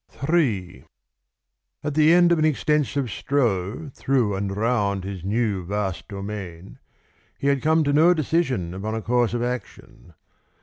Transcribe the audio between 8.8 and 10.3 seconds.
a course of action.